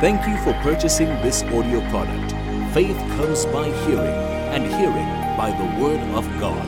[0.00, 2.30] Thank you for purchasing this audio product.
[2.72, 4.14] Faith comes by hearing,
[4.54, 6.64] and hearing by the Word of God.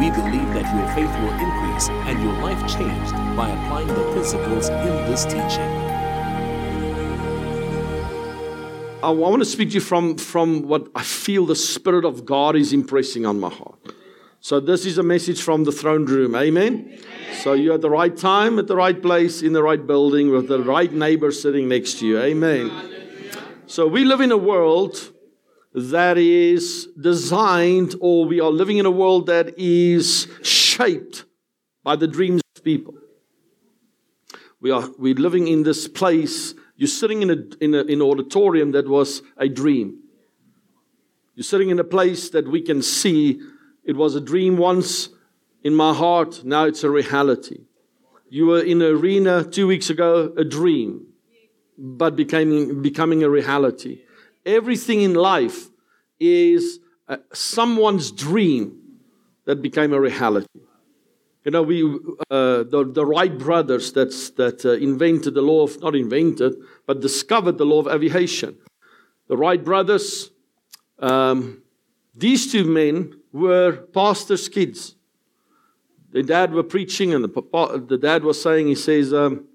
[0.00, 4.70] We believe that your faith will increase and your life changed by applying the principles
[4.70, 5.72] in this teaching.
[9.02, 12.56] I want to speak to you from, from what I feel the Spirit of God
[12.56, 13.78] is impressing on my heart.
[14.44, 16.34] So, this is a message from the throne room.
[16.34, 16.74] Amen?
[16.74, 17.34] Amen.
[17.36, 20.48] So, you're at the right time, at the right place, in the right building, with
[20.48, 22.20] the right neighbor sitting next to you.
[22.20, 22.70] Amen.
[23.64, 25.12] So, we live in a world
[25.72, 31.24] that is designed, or we are living in a world that is shaped
[31.82, 32.92] by the dreams of people.
[34.60, 37.30] We are we're living in this place you're sitting in,
[37.62, 40.00] in, a, in an auditorium that was a dream.
[41.34, 43.40] You're sitting in a place that we can see
[43.84, 45.10] it was a dream once
[45.62, 47.60] in my heart, now it's a reality.
[48.28, 51.06] You were in an arena two weeks ago, a dream,
[51.78, 54.02] but becoming, becoming a reality.
[54.44, 55.70] Everything in life
[56.20, 58.78] is uh, someone's dream
[59.46, 60.60] that became a reality.
[61.44, 65.80] You know, we, uh, the, the Wright brothers that's, that uh, invented the law of,
[65.80, 66.54] not invented,
[66.86, 68.56] but discovered the law of aviation.
[69.28, 70.30] The Wright brothers,
[70.98, 71.62] um,
[72.14, 74.94] these two men were pastors' kids.
[76.12, 79.46] The dad were preaching, and the, the dad was saying, he says, um,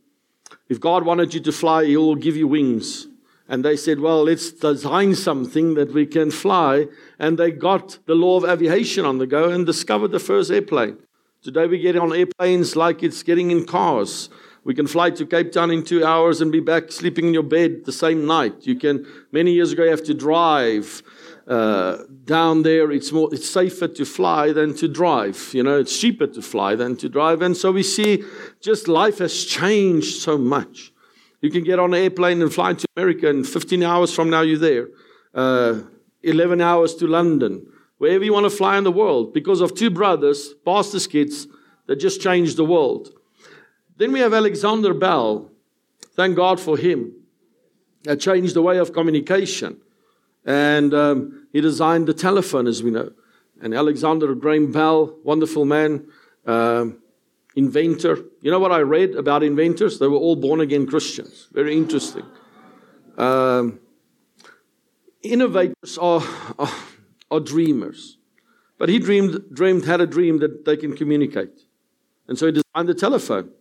[0.67, 3.07] if God wanted you to fly, he will give you wings.
[3.47, 6.87] And they said, well, let's design something that we can fly.
[7.17, 10.97] And they got the law of aviation on the go and discovered the first airplane.
[11.41, 14.29] Today we get on airplanes like it's getting in cars.
[14.65, 17.43] We can fly to Cape Town in two hours and be back sleeping in your
[17.43, 18.67] bed the same night.
[18.67, 21.01] You can, many years ago, you have to drive.
[21.49, 25.49] Uh, down there, it's more, it's safer to fly than to drive.
[25.51, 27.41] You know, it's cheaper to fly than to drive.
[27.41, 28.23] And so we see
[28.61, 30.93] just life has changed so much.
[31.41, 34.41] You can get on an airplane and fly to America, and 15 hours from now,
[34.41, 34.87] you're there.
[35.33, 35.81] Uh,
[36.23, 37.65] 11 hours to London
[37.99, 41.47] wherever you want to fly in the world because of two brothers, pastors' kids,
[41.85, 43.09] that just changed the world.
[43.97, 45.51] Then we have Alexander Bell.
[46.15, 47.13] Thank God for him.
[48.03, 49.81] That changed the way of communication.
[50.49, 53.11] And um, he designed the telephone, as we know.
[53.61, 56.07] And Alexander Graham Bell, wonderful man,
[56.45, 56.99] um,
[57.55, 58.17] inventor.
[58.41, 59.99] You know what I read about inventors?
[59.99, 61.47] They were all born again Christians.
[61.51, 62.25] Very interesting.
[63.17, 63.79] Um,
[65.21, 66.23] innovators are,
[66.57, 66.71] are
[67.31, 68.17] are dreamers.
[68.77, 71.61] But he dreamed, dreamed, had a dream that they can communicate.
[72.27, 73.51] And so he designed the telephone.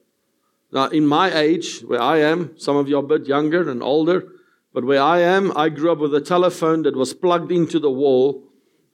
[0.71, 3.82] Now, in my age, where I am, some of you are a bit younger and
[3.82, 4.32] older,
[4.78, 7.91] but where I am, I grew up with a telephone that was plugged into the
[7.91, 8.44] wall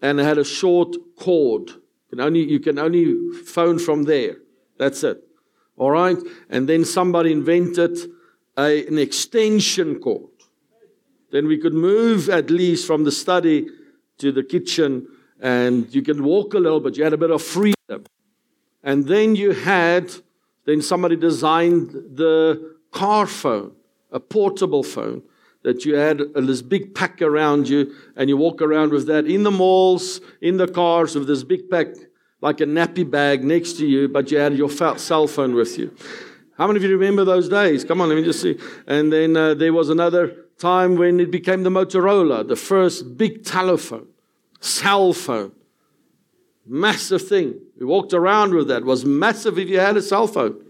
[0.00, 1.68] and had a short cord.
[1.68, 3.14] You can only, you can only
[3.44, 4.36] phone from there.
[4.78, 5.22] That's it.
[5.76, 6.16] All right?
[6.48, 7.98] And then somebody invented
[8.56, 10.30] a, an extension cord.
[11.30, 13.68] Then we could move at least from the study
[14.16, 15.06] to the kitchen
[15.38, 16.96] and you could walk a little bit.
[16.96, 18.06] You had a bit of freedom.
[18.82, 20.10] And then you had,
[20.64, 23.72] then somebody designed the car phone,
[24.10, 25.24] a portable phone
[25.64, 29.42] that you had this big pack around you and you walk around with that in
[29.42, 31.88] the malls, in the cars with this big pack
[32.40, 35.96] like a nappy bag next to you, but you had your cell phone with you.
[36.58, 37.84] How many of you remember those days?
[37.84, 38.58] Come on, let me just see.
[38.86, 43.44] And then uh, there was another time when it became the Motorola, the first big
[43.44, 44.06] telephone,
[44.60, 45.52] cell phone.
[46.66, 47.60] Massive thing.
[47.80, 48.82] We walked around with that.
[48.82, 50.62] It was massive if you had a cell phone.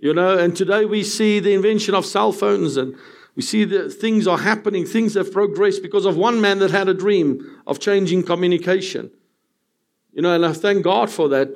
[0.00, 2.96] You know, and today we see the invention of cell phones and
[3.34, 6.88] we see that things are happening, things have progressed because of one man that had
[6.88, 9.10] a dream of changing communication.
[10.12, 11.48] You know, and I thank God for that.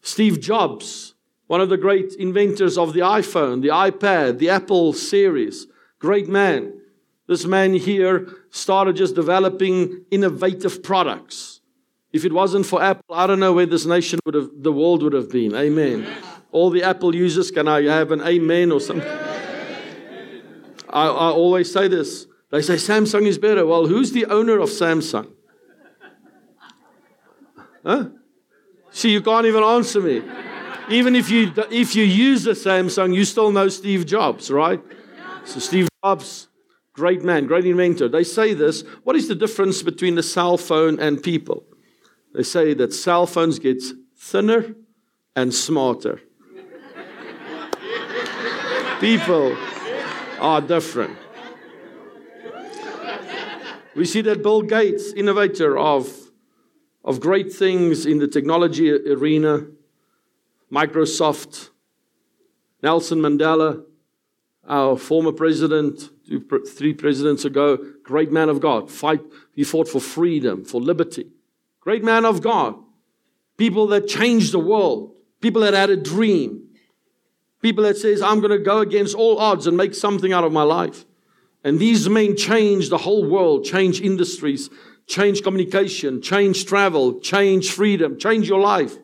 [0.00, 1.14] Steve Jobs,
[1.46, 5.68] one of the great inventors of the iPhone, the iPad, the Apple series,
[6.00, 6.80] great man.
[7.28, 11.60] This man here started just developing innovative products.
[12.12, 15.04] If it wasn't for Apple, I don't know where this nation would have, the world
[15.04, 15.54] would have been.
[15.54, 16.06] Amen.
[16.50, 19.31] All the Apple users, can I have an amen or something?
[20.92, 22.26] I, I always say this.
[22.50, 23.64] They say Samsung is better.
[23.64, 25.30] Well, who's the owner of Samsung?
[27.84, 28.08] Huh?
[28.90, 30.22] See, you can't even answer me.
[30.90, 34.80] Even if you if you use a Samsung, you still know Steve Jobs, right?
[35.44, 36.48] So Steve Jobs
[36.94, 38.08] Great man, great inventor.
[38.08, 38.84] They say this.
[39.04, 41.64] What is the difference between the cell phone and people?
[42.34, 43.82] They say that cell phones get
[44.16, 44.74] thinner
[45.34, 46.20] and smarter.
[49.00, 49.56] people
[50.42, 51.16] are different.
[53.94, 56.10] We see that Bill Gates, innovator of,
[57.04, 59.66] of great things in the technology arena,
[60.70, 61.70] Microsoft,
[62.82, 63.84] Nelson Mandela,
[64.66, 68.90] our former president, two, three presidents ago, great man of God.
[68.90, 69.20] Fight,
[69.54, 71.28] he fought for freedom, for liberty.
[71.80, 72.74] Great man of God.
[73.58, 75.14] People that changed the world.
[75.40, 76.68] People that had a dream.
[77.62, 80.52] People that says, I'm going to go against all odds and make something out of
[80.52, 81.04] my life.
[81.64, 84.68] And these men change the whole world, change industries,
[85.06, 88.96] change communication, change travel, change freedom, change your life.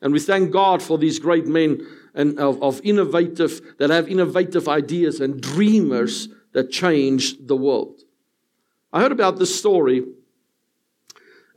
[0.00, 4.68] And we thank God for these great men and of, of innovative that have innovative
[4.68, 8.02] ideas and dreamers that change the world.
[8.92, 10.04] I heard about this story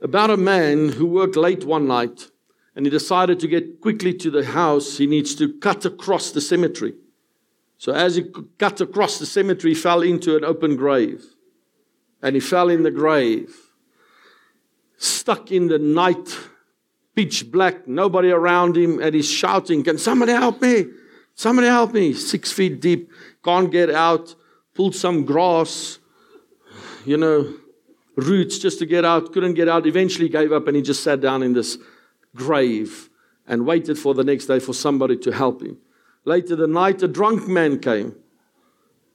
[0.02, 2.30] about a man who worked late one night
[2.80, 4.96] and he decided to get quickly to the house.
[4.96, 6.94] He needs to cut across the cemetery.
[7.76, 8.24] So, as he
[8.56, 11.22] cut across the cemetery, he fell into an open grave.
[12.22, 13.54] And he fell in the grave,
[14.96, 16.34] stuck in the night,
[17.14, 20.86] pitch black, nobody around him, and he's shouting, Can somebody help me?
[21.34, 22.14] Somebody help me.
[22.14, 23.10] Six feet deep,
[23.44, 24.34] can't get out,
[24.72, 25.98] pulled some grass,
[27.04, 27.52] you know,
[28.16, 31.20] roots just to get out, couldn't get out, eventually gave up, and he just sat
[31.20, 31.76] down in this
[32.34, 33.10] grave
[33.46, 35.78] and waited for the next day for somebody to help him.
[36.24, 38.14] Later the night, a drunk man came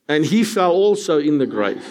[0.07, 1.85] and he fell also in the grave.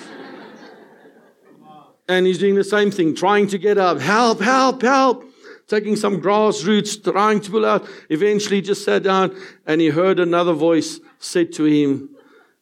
[2.09, 4.01] and he's doing the same thing, trying to get up.
[4.01, 5.25] Help, help, help.
[5.67, 7.89] Taking some grass roots, trying to pull out.
[8.11, 9.35] Eventually, just sat down
[9.67, 12.11] and he heard another voice said to him,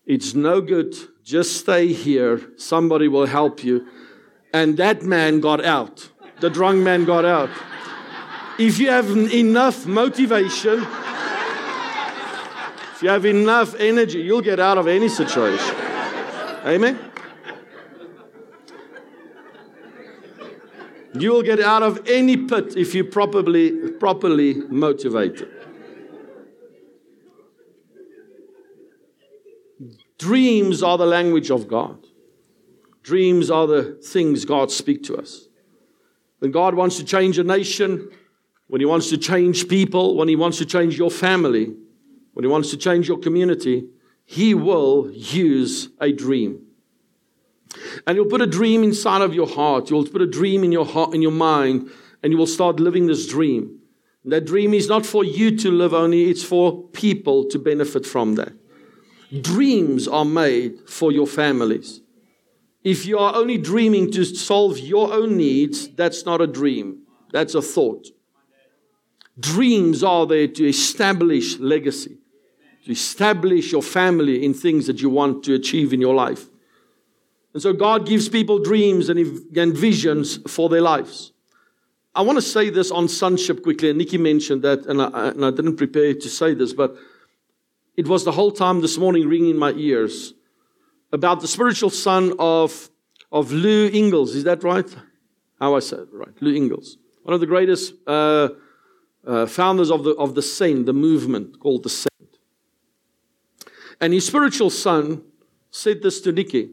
[0.06, 0.94] It's no good.
[1.24, 2.40] Just stay here.
[2.56, 3.86] Somebody will help you.
[4.54, 6.10] And that man got out.
[6.40, 7.50] The drunk man got out.
[8.58, 10.86] If you have enough motivation,
[12.94, 15.74] if you have enough energy, you'll get out of any situation.
[16.64, 16.98] Amen?
[21.14, 25.48] You will get out of any pit if you properly, properly motivated.
[30.18, 32.06] Dreams are the language of God.
[33.02, 35.48] Dreams are the things God speaks to us.
[36.38, 38.10] When God wants to change a nation,
[38.72, 41.74] when He wants to change people, when He wants to change your family,
[42.32, 43.86] when He wants to change your community,
[44.24, 46.64] He will use a dream.
[48.06, 49.90] And He'll put a dream inside of your heart.
[49.90, 51.90] You'll put a dream in your heart, in your mind,
[52.22, 53.78] and you will start living this dream.
[54.24, 58.06] And that dream is not for you to live only, it's for people to benefit
[58.06, 58.54] from that.
[59.42, 62.00] Dreams are made for your families.
[62.82, 67.02] If you are only dreaming to solve your own needs, that's not a dream,
[67.32, 68.08] that's a thought.
[69.38, 72.18] Dreams are there to establish legacy,
[72.84, 76.46] to establish your family in things that you want to achieve in your life.
[77.54, 79.18] And so God gives people dreams and,
[79.56, 81.32] and visions for their lives.
[82.14, 85.44] I want to say this on sonship quickly, and Nikki mentioned that, and I, and
[85.44, 86.94] I didn't prepare to say this, but
[87.96, 90.34] it was the whole time this morning ringing in my ears
[91.10, 92.90] about the spiritual son of,
[93.30, 94.34] of Lou Ingalls.
[94.34, 94.88] Is that right?
[95.58, 96.34] How I said it right?
[96.40, 96.98] Lou Ingalls.
[97.22, 98.48] One of the greatest uh,
[99.26, 102.38] uh, founders of the, of the saint, the movement called the saint.
[104.00, 105.22] And his spiritual son
[105.70, 106.70] said this to Nikki.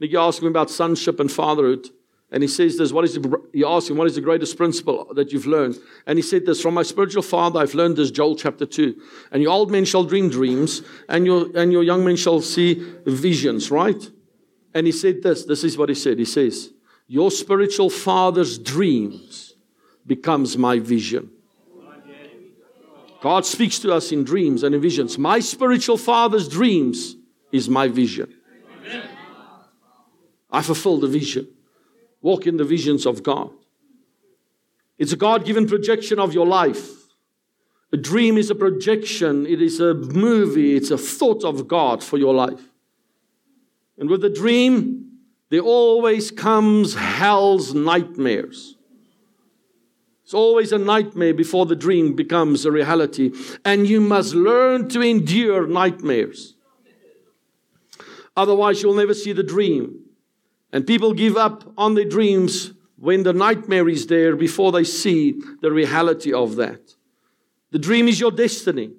[0.00, 1.88] Nikki asked him about sonship and fatherhood.
[2.30, 5.06] And he says this, what is the, he asked him, what is the greatest principle
[5.14, 5.78] that you've learned?
[6.06, 9.00] And he said this, from my spiritual father, I've learned this, Joel chapter 2.
[9.32, 12.74] And your old men shall dream dreams, and your, and your young men shall see
[13.06, 14.10] visions, right?
[14.74, 16.18] And he said this, this is what he said.
[16.18, 16.70] He says,
[17.06, 19.54] your spiritual father's dreams
[20.06, 21.30] becomes my vision.
[23.20, 25.18] God speaks to us in dreams and in visions.
[25.18, 27.16] My spiritual father's dreams
[27.50, 28.32] is my vision.
[30.50, 31.48] I fulfill the vision.
[32.22, 33.50] Walk in the visions of God.
[34.98, 36.90] It's a God given projection of your life.
[37.92, 42.18] A dream is a projection, it is a movie, it's a thought of God for
[42.18, 42.60] your life.
[43.96, 45.06] And with the dream,
[45.50, 48.76] there always comes hell's nightmares.
[50.28, 53.32] It's always a nightmare before the dream becomes a reality.
[53.64, 56.54] And you must learn to endure nightmares.
[58.36, 60.00] Otherwise, you'll never see the dream.
[60.70, 65.40] And people give up on their dreams when the nightmare is there before they see
[65.62, 66.92] the reality of that.
[67.70, 68.90] The dream is your destiny.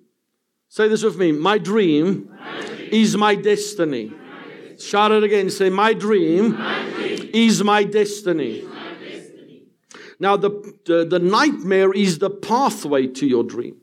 [0.68, 1.32] Say this with me.
[1.32, 2.90] My dream, my dream.
[2.92, 4.08] is my destiny.
[4.08, 5.52] my Shout it again.
[5.52, 7.30] Say, My dream, my dream.
[7.32, 8.66] is my destiny.
[10.20, 10.50] Now, the,
[10.86, 13.78] the, the nightmare is the pathway to your dream.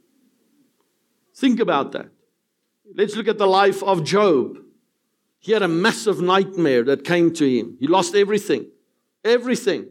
[1.34, 2.10] Think about that.
[2.94, 4.58] Let's look at the life of Job.
[5.38, 7.76] He had a massive nightmare that came to him.
[7.80, 8.66] He lost everything.
[9.24, 9.86] Everything.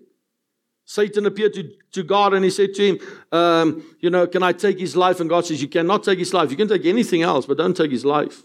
[0.85, 2.99] Satan appeared to, to God and he said to him,
[3.31, 5.19] um, You know, can I take his life?
[5.19, 6.51] And God says, You cannot take his life.
[6.51, 8.43] You can take anything else, but don't take his life.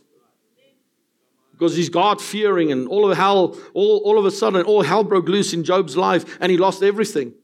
[1.53, 5.05] because he's God fearing, and all of hell, all, all of a sudden, all hell
[5.05, 7.35] broke loose in Job's life, and he lost everything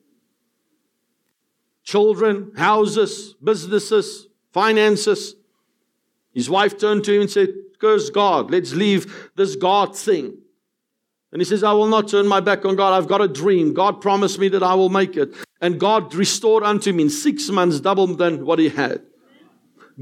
[1.86, 5.36] children, houses, businesses, finances.
[6.34, 10.36] His wife turned to him and said, Curse God, let's leave this God thing.
[11.32, 12.92] And he says, I will not turn my back on God.
[12.92, 13.72] I've got a dream.
[13.74, 15.34] God promised me that I will make it.
[15.60, 19.02] And God restored unto him in six months double than what he had.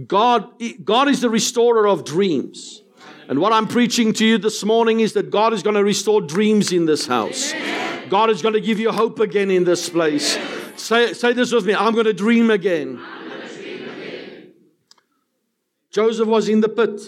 [0.07, 0.49] God,
[0.85, 2.83] God is the restorer of dreams.
[3.29, 6.21] And what I'm preaching to you this morning is that God is going to restore
[6.21, 7.53] dreams in this house.
[8.09, 10.37] God is going to give you hope again in this place.
[10.77, 13.01] Say, say this with me I'm going to dream again.
[15.91, 17.01] Joseph was in the pit,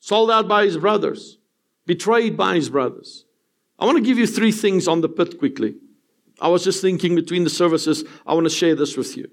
[0.00, 1.38] sold out by his brothers,
[1.86, 3.24] betrayed by his brothers.
[3.78, 5.76] I want to give you three things on the pit quickly.
[6.40, 9.30] I was just thinking between the services, I want to share this with you.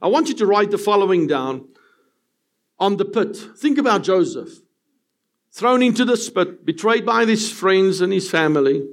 [0.00, 1.68] I want you to write the following down
[2.78, 3.36] on the pit.
[3.36, 4.50] Think about Joseph.
[5.50, 8.86] Thrown into the pit, betrayed by his friends and his family.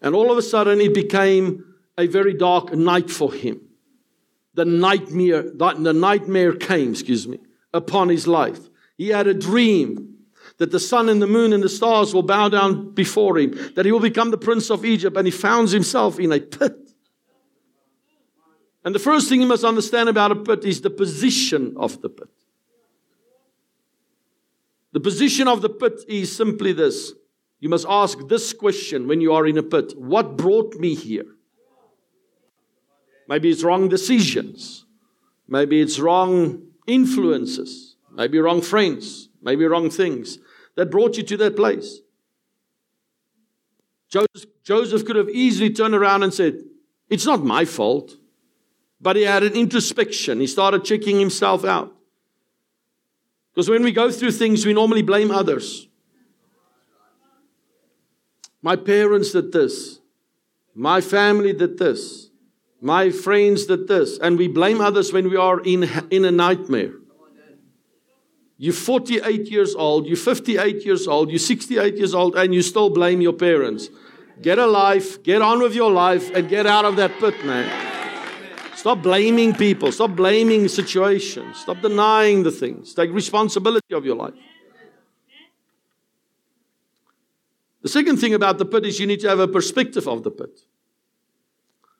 [0.00, 1.64] And all of a sudden, it became
[1.98, 3.60] a very dark night for him.
[4.54, 7.38] The nightmare, the nightmare came, excuse me,
[7.72, 8.60] upon his life.
[8.96, 10.16] He had a dream
[10.58, 13.84] that the sun and the moon and the stars will bow down before him, that
[13.84, 16.76] he will become the prince of Egypt, and he finds himself in a pit.
[18.84, 22.08] And the first thing you must understand about a pit is the position of the
[22.08, 22.28] pit.
[24.92, 27.12] The position of the pit is simply this.
[27.60, 31.35] You must ask this question when you are in a pit What brought me here?
[33.28, 34.84] Maybe it's wrong decisions.
[35.48, 37.96] Maybe it's wrong influences.
[38.12, 39.28] Maybe wrong friends.
[39.42, 40.38] Maybe wrong things
[40.76, 42.00] that brought you to that place.
[44.62, 46.62] Joseph, could have easily turned around and said,
[47.10, 48.16] It's not my fault.
[49.00, 50.40] But he had an introspection.
[50.40, 51.94] He started checking himself out.
[53.52, 55.88] Because when we go through things, we normally blame others.
[58.62, 60.00] My parents did this.
[60.74, 62.25] My family did this.
[62.86, 64.16] My friends did this.
[64.16, 66.92] And we blame others when we are in, in a nightmare.
[68.58, 72.88] You're 48 years old, you're 58 years old, you're 68 years old, and you still
[72.88, 73.88] blame your parents.
[74.40, 77.68] Get a life, get on with your life, and get out of that pit, man.
[78.76, 82.94] Stop blaming people, stop blaming situations, stop denying the things.
[82.94, 84.34] Take responsibility of your life.
[87.82, 90.30] The second thing about the pit is you need to have a perspective of the
[90.30, 90.60] pit.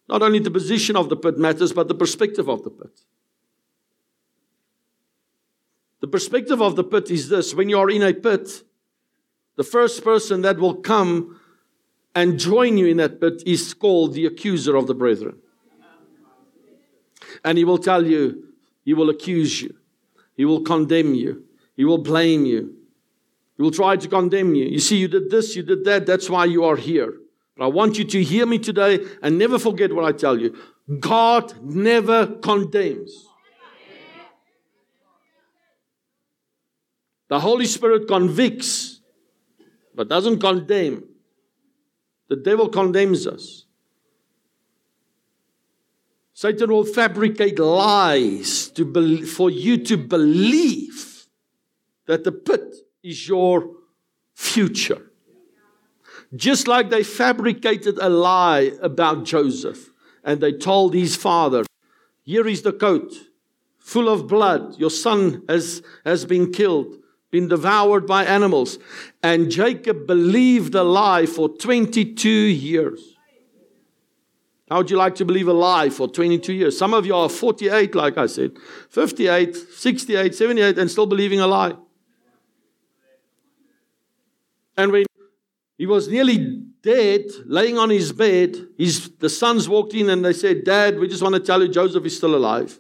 [0.09, 3.01] Not only the position of the pit matters, but the perspective of the pit.
[6.01, 8.63] The perspective of the pit is this when you are in a pit,
[9.57, 11.41] the first person that will come
[12.15, 15.39] and join you in that pit is called the accuser of the brethren.
[17.45, 18.45] And he will tell you,
[18.85, 19.75] he will accuse you,
[20.37, 21.45] he will condemn you,
[21.77, 22.77] he will blame you,
[23.57, 24.67] he will try to condemn you.
[24.67, 27.15] You see, you did this, you did that, that's why you are here.
[27.57, 30.57] But I want you to hear me today and never forget what I tell you.
[31.01, 33.27] God never condemns.
[37.29, 39.01] The Holy Spirit convicts,
[39.95, 41.05] but doesn't condemn.
[42.29, 43.65] The devil condemns us.
[46.35, 51.27] Satan will fabricate lies to be, for you to believe
[52.07, 53.71] that the pit is your
[54.35, 55.06] future.
[56.37, 59.91] Just like they fabricated a lie about Joseph
[60.23, 61.65] and they told his father,
[62.23, 63.13] Here is the coat
[63.79, 64.79] full of blood.
[64.79, 66.97] Your son has, has been killed
[67.31, 68.79] been devoured by animals.
[69.23, 73.15] And Jacob believed a lie for 22 years.
[74.71, 76.79] How would you like to believe a lie for 22 years?
[76.79, 78.57] Some of you are 48, like I said,
[78.89, 81.75] 58, 68, 78, and still believing a lie.
[84.77, 85.05] And when
[85.77, 90.33] he was nearly dead, laying on his bed, his, the sons walked in and they
[90.33, 92.79] said, Dad, we just want to tell you Joseph is still alive.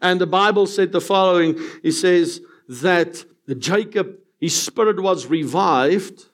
[0.00, 3.24] And the Bible said the following It says, that
[3.58, 6.26] Jacob, his spirit was revived.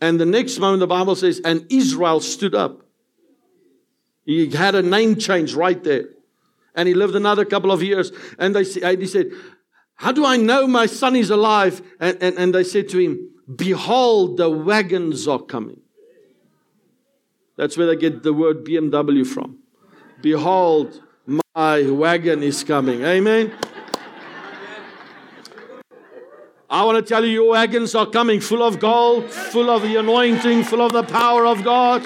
[0.00, 2.82] And the next moment, the Bible says, and Israel stood up.
[4.24, 6.08] He had a name change right there.
[6.74, 8.10] And he lived another couple of years.
[8.38, 9.30] And, they, and he said,
[9.94, 11.82] How do I know my son is alive?
[12.00, 15.80] And, and, and they said to him, Behold, the wagons are coming.
[17.56, 19.58] That's where they get the word BMW from.
[20.22, 21.00] Behold,
[21.54, 23.02] my wagon is coming.
[23.02, 23.52] Amen.
[26.70, 29.96] I want to tell you, your wagons are coming full of gold, full of the
[29.96, 32.04] anointing, full of the power of God.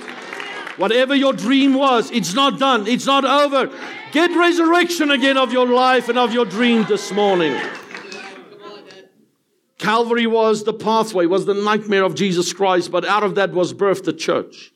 [0.76, 3.72] Whatever your dream was, it's not done, it's not over.
[4.12, 7.58] Get resurrection again of your life and of your dream this morning.
[9.88, 13.72] Calvary was the pathway, was the nightmare of Jesus Christ, but out of that was
[13.72, 14.70] birthed the church.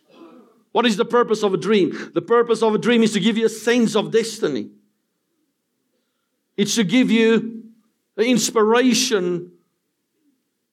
[0.71, 2.11] What is the purpose of a dream?
[2.15, 4.71] The purpose of a dream is to give you a sense of destiny.
[6.57, 7.63] It's to give you
[8.17, 9.53] the inspiration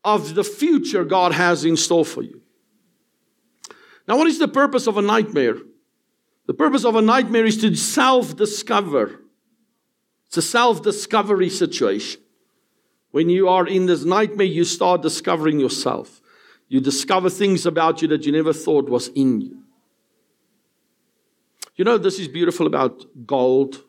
[0.05, 2.39] of the future God has in store for you.
[4.08, 5.58] Now, what is the purpose of a nightmare?
[6.48, 9.19] The purpose of a nightmare is to self discover.
[10.27, 12.22] It's a self discovery situation.
[13.12, 16.22] When you are in this nightmare, you start discovering yourself.
[16.68, 19.63] You discover things about you that you never thought was in you.
[21.75, 23.84] You know, this is beautiful about gold.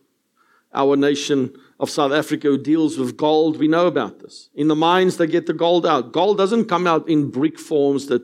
[0.73, 4.49] Our nation of South Africa who deals with gold, we know about this.
[4.55, 6.13] In the mines, they get the gold out.
[6.13, 8.23] Gold doesn't come out in brick forms that,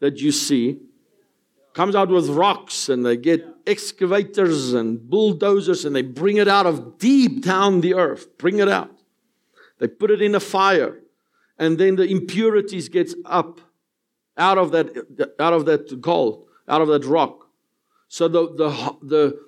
[0.00, 0.80] that you see.
[1.72, 6.66] Comes out with rocks, and they get excavators and bulldozers, and they bring it out
[6.66, 8.36] of deep down the earth.
[8.36, 8.97] Bring it out.
[9.78, 11.00] They put it in a fire,
[11.58, 13.60] and then the impurities gets up
[14.36, 17.46] out of that, out of that gold, out of that rock.
[18.08, 19.40] So the, the, the,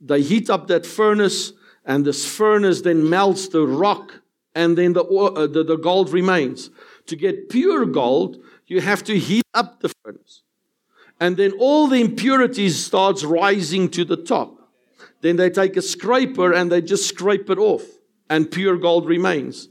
[0.00, 1.52] they heat up that furnace,
[1.84, 4.22] and this furnace then melts the rock,
[4.54, 6.70] and then the, uh, the, the gold remains.
[7.06, 10.42] To get pure gold, you have to heat up the furnace.
[11.18, 14.56] And then all the impurities starts rising to the top.
[15.20, 17.84] Then they take a scraper and they just scrape it off,
[18.30, 19.68] and pure gold remains.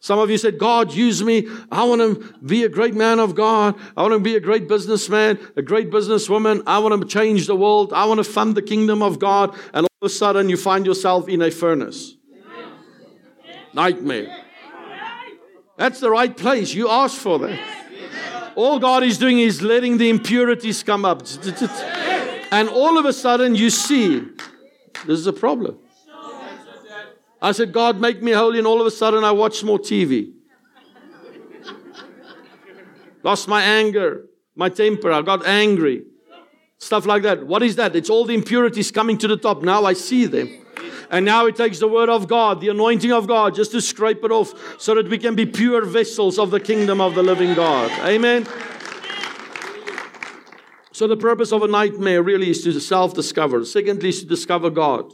[0.00, 1.48] Some of you said, God, use me.
[1.72, 3.74] I want to be a great man of God.
[3.96, 6.62] I want to be a great businessman, a great businesswoman.
[6.66, 7.92] I want to change the world.
[7.92, 9.56] I want to fund the kingdom of God.
[9.74, 12.14] And all of a sudden, you find yourself in a furnace.
[13.74, 14.44] Nightmare.
[15.76, 16.74] That's the right place.
[16.74, 17.60] You asked for that.
[18.54, 21.22] All God is doing is letting the impurities come up.
[22.50, 24.20] And all of a sudden, you see
[25.06, 25.78] this is a problem.
[27.40, 30.32] I said, God, make me holy, and all of a sudden I watched more TV.
[33.22, 36.04] Lost my anger, my temper, I got angry.
[36.78, 37.46] Stuff like that.
[37.46, 37.96] What is that?
[37.96, 39.62] It's all the impurities coming to the top.
[39.62, 40.48] Now I see them.
[41.10, 44.22] And now it takes the word of God, the anointing of God, just to scrape
[44.24, 47.54] it off so that we can be pure vessels of the kingdom of the living
[47.54, 47.90] God.
[48.06, 48.46] Amen.
[50.92, 53.64] So, the purpose of a nightmare really is to self discover.
[53.64, 55.12] Secondly, is to discover God.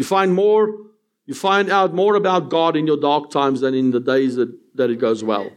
[0.00, 0.78] You find more,
[1.26, 4.50] you find out more about God in your dark times than in the days that,
[4.76, 5.50] that it goes well.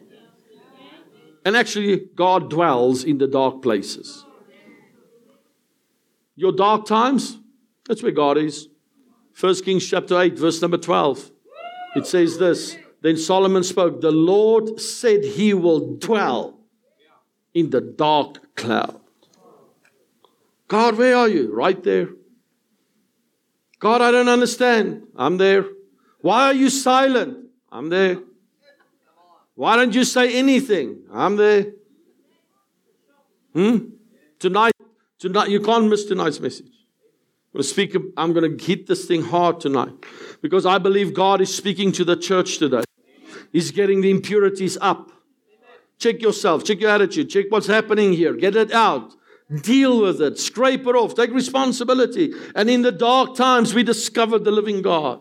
[1.46, 4.26] And actually, God dwells in the dark places.
[6.36, 7.40] Your dark times,
[7.88, 8.68] that's where God is.
[9.32, 11.32] First Kings chapter 8, verse number 12.
[11.96, 16.60] It says this Then Solomon spoke, The Lord said he will dwell
[17.54, 19.00] in the dark cloud.
[20.68, 21.50] God, where are you?
[21.56, 22.10] Right there.
[23.84, 25.08] God, I don't understand.
[25.14, 25.66] I'm there.
[26.22, 27.50] Why are you silent?
[27.70, 28.18] I'm there.
[29.56, 31.02] Why don't you say anything?
[31.12, 31.74] I'm there.
[33.52, 33.78] Hmm?
[34.40, 34.72] Tonight,
[35.20, 36.68] tonight, you can't miss tonight's message.
[36.68, 39.92] I'm going to speak, I'm going to hit this thing hard tonight
[40.42, 42.84] because I believe God is speaking to the church today.
[43.52, 45.12] He's getting the impurities up.
[46.00, 49.14] Check yourself, check your attitude, check what's happening here, get it out.
[49.62, 50.40] Deal with it.
[50.40, 51.16] Scrape it off.
[51.16, 52.34] Take responsibility.
[52.56, 55.20] And in the dark times, we discovered the living God.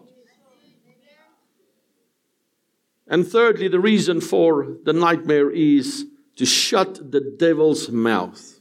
[3.07, 8.61] And thirdly, the reason for the nightmare is to shut the devil's mouth.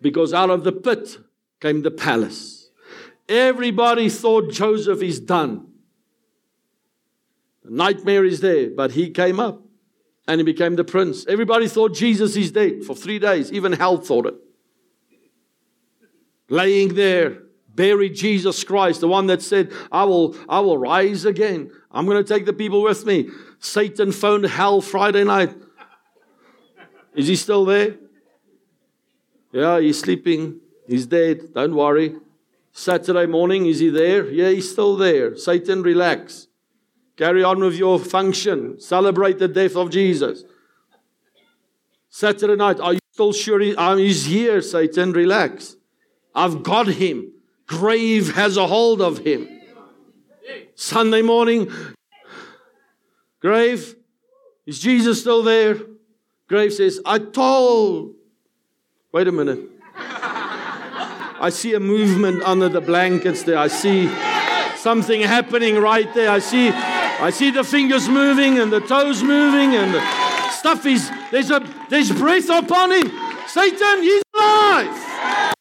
[0.00, 1.18] Because out of the pit
[1.60, 2.70] came the palace.
[3.28, 5.68] Everybody thought Joseph is done.
[7.62, 9.62] The nightmare is there, but he came up
[10.26, 11.26] and he became the prince.
[11.26, 13.52] Everybody thought Jesus is dead for three days.
[13.52, 14.34] Even hell thought it.
[16.48, 17.38] Laying there,
[17.74, 21.70] buried Jesus Christ, the one that said, I will, I will rise again.
[21.90, 23.30] I'm going to take the people with me.
[23.58, 25.54] Satan phoned hell Friday night.
[27.14, 27.96] Is he still there?
[29.52, 30.60] Yeah, he's sleeping.
[30.86, 31.54] He's dead.
[31.54, 32.16] Don't worry.
[32.72, 34.28] Saturday morning, is he there?
[34.28, 35.36] Yeah, he's still there.
[35.36, 36.48] Satan, relax.
[37.16, 38.80] Carry on with your function.
[38.80, 40.44] Celebrate the death of Jesus.
[42.08, 45.12] Saturday night, are you still sure he, um, he's here, Satan?
[45.12, 45.76] Relax.
[46.34, 47.32] I've got him.
[47.66, 49.48] Grave has a hold of him.
[50.74, 51.70] Sunday morning,
[53.40, 53.96] grave,
[54.66, 55.78] is Jesus still there?
[56.48, 58.14] Grave says, I told.
[59.12, 59.60] Wait a minute.
[59.96, 63.58] I see a movement under the blankets there.
[63.58, 64.08] I see
[64.76, 66.30] something happening right there.
[66.30, 66.70] I see
[67.20, 71.62] I see the fingers moving and the toes moving and the stuff is there's a
[71.88, 73.10] there's breath upon him.
[73.46, 75.54] Satan, he's alive.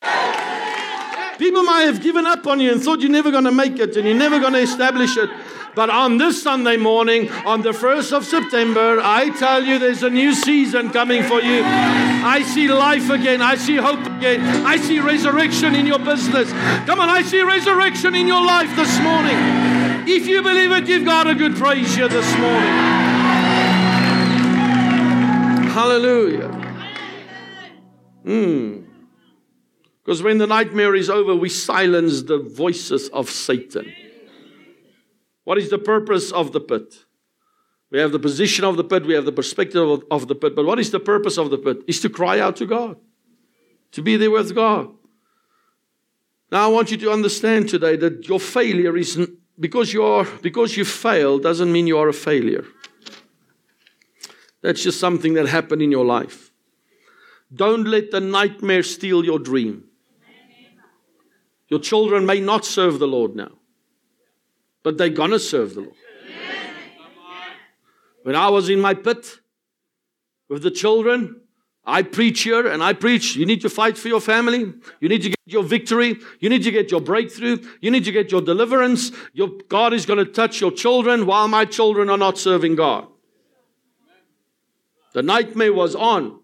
[1.37, 3.95] People might have given up on you and thought you're never going to make it
[3.97, 5.29] and you're never going to establish it.
[5.75, 10.09] But on this Sunday morning, on the 1st of September, I tell you there's a
[10.09, 11.63] new season coming for you.
[11.63, 13.41] I see life again.
[13.41, 14.41] I see hope again.
[14.65, 16.51] I see resurrection in your business.
[16.85, 19.72] Come on, I see resurrection in your life this morning.
[20.05, 23.03] If you believe it, give God a good praise here this morning.
[25.69, 26.49] Hallelujah.
[28.23, 28.81] Hmm.
[30.03, 33.93] Because when the nightmare is over, we silence the voices of Satan.
[35.45, 37.05] What is the purpose of the pit?
[37.89, 40.55] We have the position of the pit, we have the perspective of, of the pit,
[40.55, 41.77] but what is the purpose of the pit?
[41.87, 42.97] Is to cry out to God,
[43.91, 44.89] to be there with God.
[46.51, 49.17] Now I want you to understand today that your failure is
[49.59, 52.65] because you are because you fail doesn't mean you are a failure.
[54.61, 56.51] That's just something that happened in your life.
[57.53, 59.83] Don't let the nightmare steal your dream.
[61.69, 63.51] Your children may not serve the Lord now
[64.83, 65.95] but they're to serve the Lord.
[68.23, 69.39] When I was in my pit
[70.49, 71.41] with the children,
[71.85, 73.35] I preach here and I preach.
[73.35, 74.73] You need to fight for your family.
[75.01, 76.17] You need to get your victory.
[76.39, 77.57] You need to get your breakthrough.
[77.81, 79.11] You need to get your deliverance.
[79.33, 83.07] Your, God is going to touch your children while my children are not serving God.
[85.13, 86.39] The nightmare was on.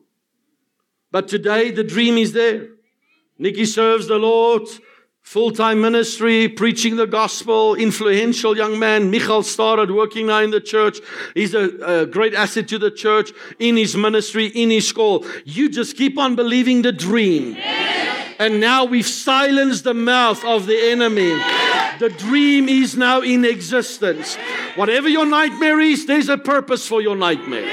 [1.12, 2.68] But today the dream is there.
[3.38, 4.68] Nikki serves the Lord
[5.30, 9.12] full time ministry, preaching the gospel, influential young man.
[9.12, 10.98] Michal started working now in the church.
[11.36, 15.24] He's a, a, great asset to the church in his ministry, in his school.
[15.46, 17.58] You just keep on believing the dream.
[18.40, 21.30] And now we've silenced the mouth of the enemy.
[22.00, 24.36] The dream is now in existence.
[24.78, 27.70] Whatever your nightmare is, there's a purpose for your nightmare.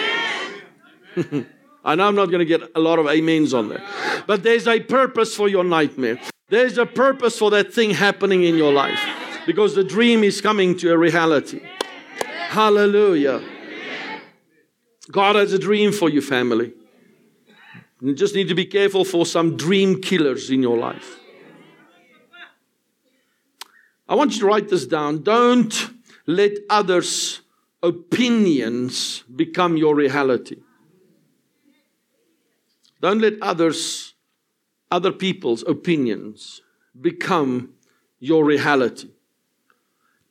[1.82, 3.82] I know I'm not going to get a lot of amens on there,
[4.26, 6.20] but there's a purpose for your nightmare.
[6.48, 9.00] There's a purpose for that thing happening in your life
[9.46, 11.60] because the dream is coming to a reality.
[12.48, 13.42] Hallelujah.
[15.10, 16.72] God has a dream for you, family.
[18.00, 21.18] You just need to be careful for some dream killers in your life.
[24.08, 25.22] I want you to write this down.
[25.22, 25.74] Don't
[26.26, 27.40] let others'
[27.82, 30.56] opinions become your reality.
[33.00, 34.14] Don't let others
[34.90, 36.62] other people's opinions
[37.00, 37.74] become
[38.18, 39.10] your reality.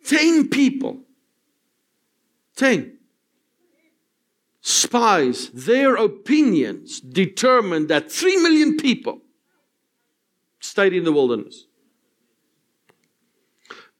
[0.05, 0.99] 10 people,
[2.55, 2.97] 10
[4.61, 9.21] spies, their opinions determined that 3 million people
[10.59, 11.67] stayed in the wilderness.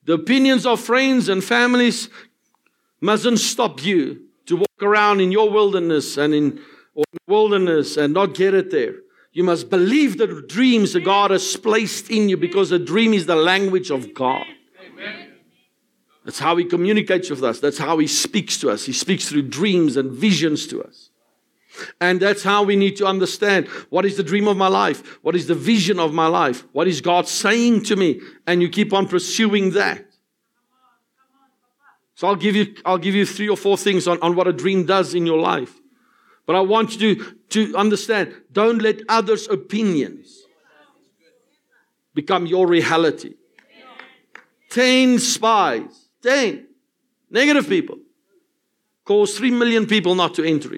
[0.06, 2.10] The opinions of friends and families
[3.02, 6.60] mustn't stop you to walk around in your wilderness and in,
[6.96, 8.96] in wilderness and not get it there.
[9.36, 13.26] You must believe the dreams that God has placed in you because a dream is
[13.26, 14.46] the language of God.
[16.24, 17.60] That's how He communicates with us.
[17.60, 18.86] That's how He speaks to us.
[18.86, 21.10] He speaks through dreams and visions to us.
[22.00, 25.22] And that's how we need to understand what is the dream of my life?
[25.22, 26.64] What is the vision of my life?
[26.72, 28.22] What is God saying to me?
[28.48, 30.06] And you keep on pursuing that.
[32.16, 34.54] So I'll give you, I'll give you three or four things on, on what a
[34.54, 35.78] dream does in your life.
[36.46, 40.44] But I want you to, to understand don't let others' opinions
[42.14, 43.34] become your reality.
[44.70, 46.68] 10 spies, 10
[47.30, 47.98] negative people,
[49.04, 50.78] caused 3 million people not to enter.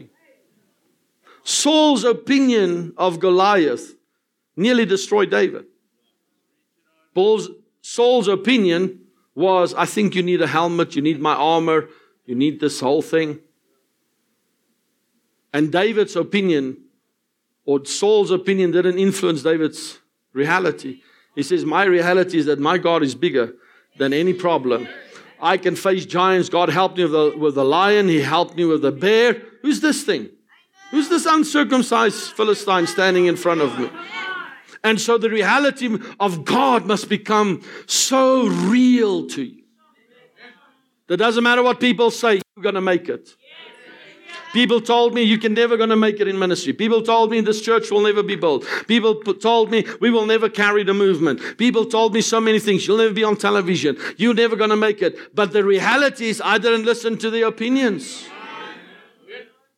[1.44, 3.96] Saul's opinion of Goliath
[4.56, 5.66] nearly destroyed David.
[7.16, 7.50] Paul's,
[7.82, 9.00] Saul's opinion
[9.34, 11.88] was I think you need a helmet, you need my armor,
[12.26, 13.40] you need this whole thing.
[15.54, 16.78] And David's opinion,
[17.66, 20.00] or Saul's opinion, didn't influence David's
[20.34, 21.02] reality.
[21.36, 23.54] He says, My reality is that my God is bigger
[23.98, 24.88] than any problem.
[25.40, 26.50] I can face giants.
[26.50, 29.42] God helped me with the, with the lion, He helped me with the bear.
[29.62, 30.30] Who's this thing?
[30.92, 33.90] Who's this uncircumcised Philistine standing in front of me?
[34.84, 39.64] And so the reality of God must become so real to you.
[41.08, 43.30] That doesn't matter what people say, you're going to make it.
[44.58, 46.74] People told me you can never going to make it in ministry.
[46.74, 48.66] People told me this church will never be built.
[48.88, 51.40] People told me we will never carry the movement.
[51.60, 52.88] People told me so many things.
[52.88, 53.98] You'll never be on television.
[54.18, 55.36] You're never going to make it.
[55.36, 58.28] But the reality is I didn't listen to the opinions.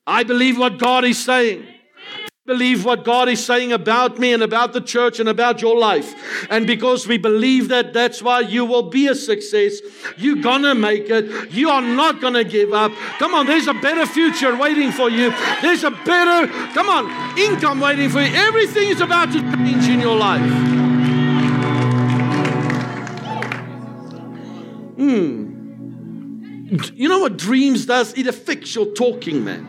[0.07, 1.67] I believe what God is saying
[2.49, 6.15] believe what God is saying about me and about the church and about your life.
[6.49, 9.73] And because we believe that, that's why you will be a success.
[10.17, 11.51] You're gonna make it.
[11.51, 12.91] You are not gonna give up.
[13.19, 15.31] Come on, there's a better future waiting for you.
[15.61, 18.33] There's a better, come on, income waiting for you.
[18.33, 20.41] Everything is about to change in your life.
[24.97, 25.49] Hmm.
[26.95, 28.17] You know what dreams does?
[28.17, 29.67] It affects your talking, man.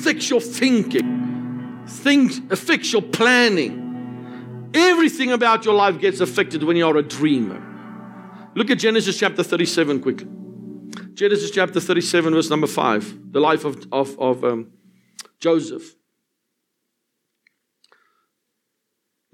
[0.00, 1.84] Affects your thinking.
[1.86, 4.70] Things affects your planning.
[4.72, 7.62] Everything about your life gets affected when you're a dreamer.
[8.54, 10.26] Look at Genesis chapter 37 quickly.
[11.12, 13.32] Genesis chapter 37, verse number 5.
[13.32, 14.72] The life of, of, of um,
[15.38, 15.94] Joseph.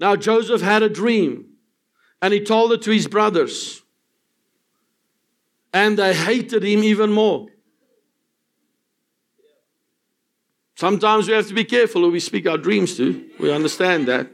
[0.01, 1.45] Now, Joseph had a dream
[2.21, 3.83] and he told it to his brothers
[5.71, 7.47] and they hated him even more.
[10.77, 13.27] Sometimes we have to be careful who we speak our dreams to.
[13.39, 14.27] We understand that.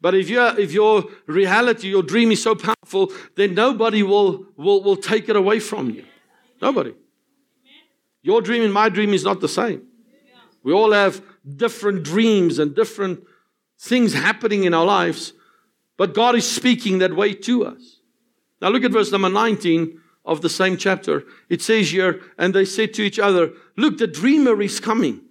[0.00, 4.80] But if, you if your reality, your dream is so powerful, then nobody will, will,
[4.80, 6.04] will take it away from you.
[6.62, 6.94] Nobody.
[8.22, 9.82] Your dream and my dream is not the same.
[10.62, 11.20] We all have
[11.56, 13.24] different dreams and different
[13.76, 15.32] things happening in our lives,
[15.96, 17.98] but God is speaking that way to us.
[18.62, 21.24] Now look at verse number 19 of the same chapter.
[21.48, 25.22] It says here, and they said to each other, Look, the dreamer is coming.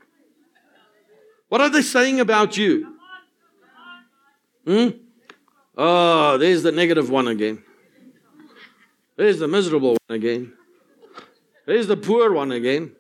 [1.50, 2.96] What are they saying about you?
[4.66, 4.90] Hmm?
[5.78, 7.64] Oh, there's the negative one again.
[9.16, 10.54] There's the miserable one again.
[11.66, 12.94] There's the poor one again.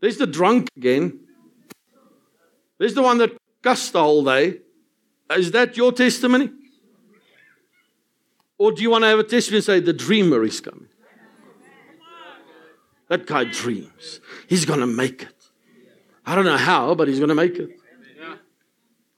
[0.00, 1.20] There's the drunk again.
[2.78, 4.60] There's the one that cussed the whole day.
[5.30, 6.50] Is that your testimony?
[8.58, 10.85] Or do you want to have a testimony and say, the dreamer is coming?
[13.08, 14.20] That guy dreams.
[14.48, 15.28] He's going to make it.
[16.24, 17.70] I don't know how, but he's going to make it.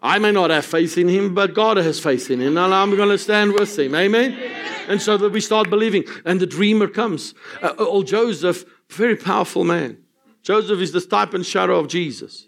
[0.01, 2.95] I may not have faith in him, but God has faith in him, and I'm
[2.95, 3.95] going to stand with him.
[3.95, 4.33] Amen?
[4.89, 6.05] And so that we start believing.
[6.25, 7.35] And the dreamer comes.
[7.61, 9.99] Uh, old Joseph, very powerful man.
[10.43, 12.47] Joseph is the type and shadow of Jesus.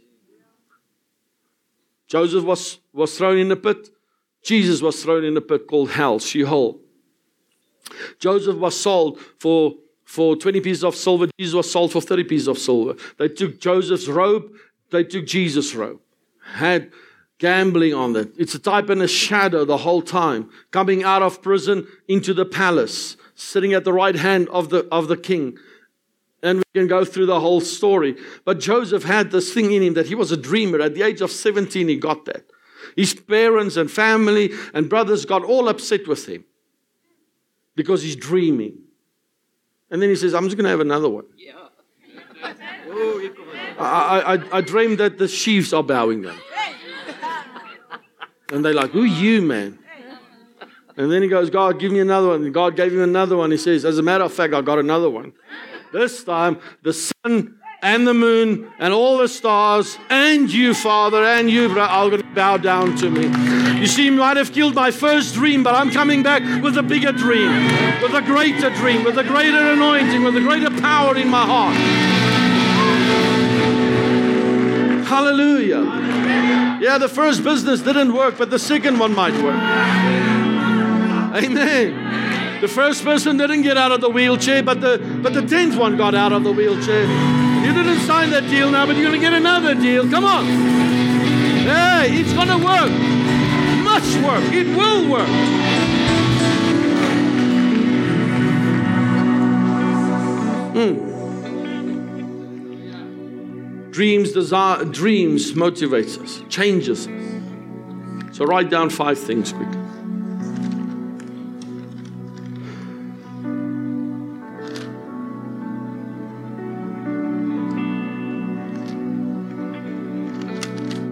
[2.06, 3.88] Joseph was, was thrown in a pit.
[4.42, 6.80] Jesus was thrown in a pit called hell, Sheol.
[8.18, 9.74] Joseph was sold for
[10.10, 11.28] for 20 pieces of silver.
[11.38, 12.96] Jesus was sold for 30 pieces of silver.
[13.18, 14.52] They took Joseph's robe,
[14.90, 16.00] they took Jesus' robe.
[16.54, 16.90] Had
[17.38, 18.32] gambling on it.
[18.36, 20.50] It's a type and a shadow the whole time.
[20.72, 25.06] Coming out of prison into the palace, sitting at the right hand of the, of
[25.06, 25.56] the king.
[26.42, 28.16] And we can go through the whole story.
[28.44, 30.80] But Joseph had this thing in him that he was a dreamer.
[30.80, 32.50] At the age of 17, he got that.
[32.96, 36.46] His parents and family and brothers got all upset with him
[37.76, 38.89] because he's dreaming.
[39.90, 41.24] And then he says, I'm just going to have another one.
[41.36, 41.54] Yeah.
[43.78, 46.38] I, I, I dreamed that the sheaves are bowing them.
[48.52, 49.78] And they're like, Who you, man?
[50.96, 52.44] And then he goes, God, give me another one.
[52.44, 53.50] And God gave him another one.
[53.50, 55.32] He says, As a matter of fact, I got another one.
[55.92, 61.50] This time, the sun and the moon and all the stars and you, Father, and
[61.50, 63.59] you, brother, are going to bow down to me.
[63.80, 66.82] You see, you might have killed my first dream, but I'm coming back with a
[66.82, 67.50] bigger dream,
[68.02, 71.74] with a greater dream, with a greater anointing, with a greater power in my heart.
[75.06, 76.78] Hallelujah.
[76.80, 79.60] Yeah, the first business didn't work, but the second one might work.
[81.42, 82.60] Amen.
[82.60, 85.96] The first person didn't get out of the wheelchair, but the but the tenth one
[85.96, 87.04] got out of the wheelchair.
[87.64, 90.08] You didn't sign that deal now, but you're to get another deal.
[90.10, 90.44] Come on.
[91.64, 93.19] Hey, it's to work.
[93.90, 94.44] Much work.
[94.52, 95.28] It will work.
[100.76, 101.10] Mm.
[103.90, 108.36] Dreams, desire, dreams motivates us, changes us.
[108.36, 109.76] So write down five things quickly.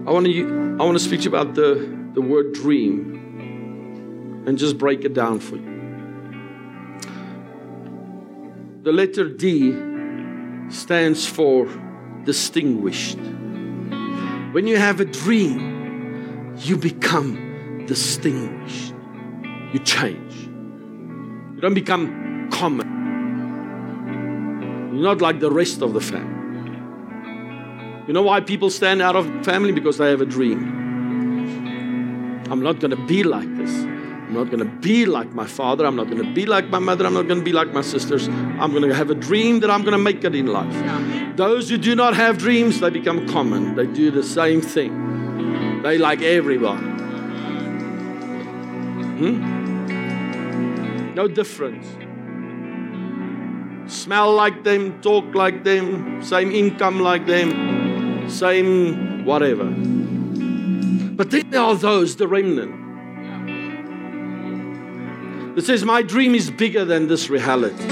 [0.06, 4.58] I want to I want to speak to you about the, the word dream and
[4.58, 5.62] just break it down for you.
[8.82, 9.72] The letter D
[10.68, 11.68] stands for
[12.24, 13.18] distinguished.
[14.50, 18.94] When you have a dream, you become distinguished.
[19.72, 20.34] You change.
[21.54, 22.88] You don't become common.
[24.92, 26.34] You're not like the rest of the family.
[28.08, 29.70] You know why people stand out of family?
[29.70, 30.77] Because they have a dream.
[32.50, 33.70] I'm not going to be like this.
[33.70, 35.86] I'm not going to be like my father.
[35.86, 37.06] I'm not going to be like my mother.
[37.06, 38.28] I'm not going to be like my sisters.
[38.28, 41.36] I'm going to have a dream that I'm going to make it in life.
[41.36, 43.74] Those who do not have dreams, they become common.
[43.74, 45.82] They do the same thing.
[45.82, 46.98] They like everyone.
[49.18, 49.54] Hmm?
[51.14, 51.86] No difference.
[53.92, 57.78] Smell like them, talk like them, same income like them
[58.30, 59.64] same whatever.
[61.18, 62.86] But then there are those, the remnant.
[65.56, 67.88] that says, My dream is bigger than this reality.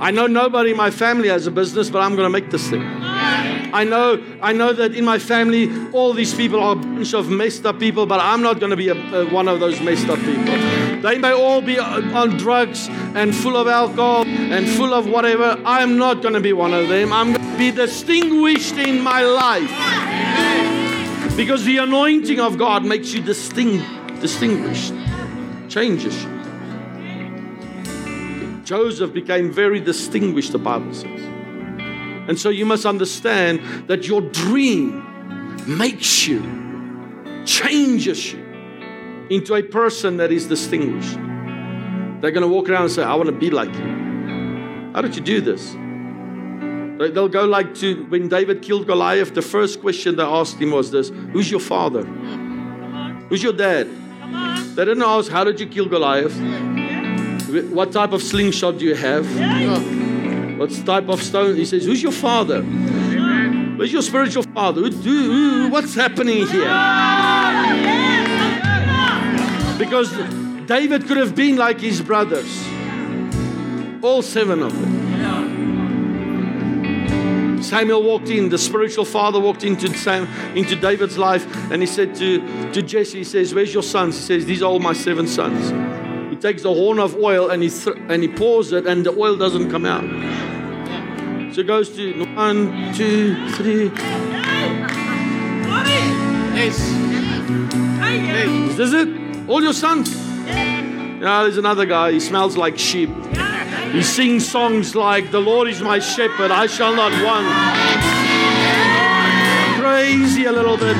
[0.00, 2.70] I know nobody in my family has a business, but I'm going to make this
[2.70, 2.82] thing.
[2.82, 7.28] I know, I know that in my family, all these people are a bunch of
[7.28, 10.08] messed up people, but I'm not going to be a, a, one of those messed
[10.08, 10.44] up people.
[11.02, 15.60] They may all be on drugs and full of alcohol and full of whatever.
[15.64, 17.12] I'm not going to be one of them.
[17.12, 20.69] I'm going to be distinguished in my life.
[21.36, 23.84] Because the anointing of God makes you distinct,
[24.20, 24.92] distinguished,
[25.68, 26.40] changes you.
[28.64, 31.20] Joseph became very distinguished, the Bible says.
[32.28, 35.04] And so you must understand that your dream
[35.66, 36.40] makes you,
[37.44, 38.38] changes you
[39.30, 41.14] into a person that is distinguished.
[42.20, 44.90] They're going to walk around and say, I want to be like you.
[44.94, 45.74] How did you do this?
[47.08, 50.90] They'll go like to when David killed Goliath, the first question they asked him was
[50.90, 52.04] this Who's your father?
[53.30, 53.88] Who's your dad?
[54.76, 56.38] They didn't ask, How did you kill Goliath?
[57.72, 59.26] What type of slingshot do you have?
[60.58, 61.56] What type of stone?
[61.56, 62.60] He says, Who's your father?
[62.62, 64.82] Where's your spiritual father?
[65.70, 66.68] what's happening here?
[69.78, 70.12] Because
[70.66, 72.62] David could have been like his brothers,
[74.02, 74.99] all seven of them.
[77.70, 82.16] Samuel walked in, the spiritual father walked into Sam, into David's life, and he said
[82.16, 84.16] to, to Jesse, he says, Where's your sons?
[84.16, 85.70] He says, These are all my seven sons
[86.30, 89.12] He takes the horn of oil and he, th- and he pours it, and the
[89.16, 90.02] oil doesn't come out.
[91.54, 93.92] So it goes to one, two, three.
[96.56, 96.76] Yes.
[98.70, 99.48] Is this it?
[99.48, 100.12] All your sons?
[100.44, 102.10] Yeah, ah, there's another guy.
[102.10, 103.10] He smells like sheep.
[103.92, 107.46] He sings songs like, The Lord is my shepherd, I shall not want.
[109.80, 110.96] Crazy a little bit.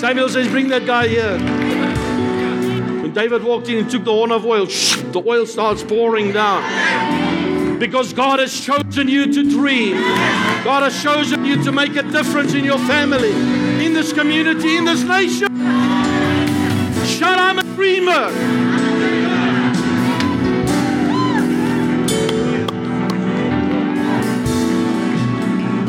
[0.00, 1.38] Samuel says, Bring that guy here.
[3.02, 7.78] When David walked in and took the horn of oil, the oil starts pouring down.
[7.78, 9.96] Because God has chosen you to dream.
[10.64, 13.32] God has chosen you to make a difference in your family,
[13.84, 15.48] in this community, in this nation.
[17.04, 18.71] Shout, I'm a dreamer.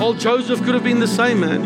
[0.04, 1.62] Old Joseph could have been the same man.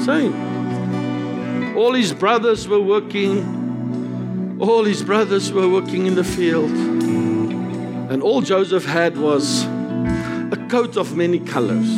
[0.00, 1.76] Same.
[1.76, 6.70] All his brothers were working all his brothers were working in the field.
[6.70, 11.94] And all Joseph had was a coat of many colors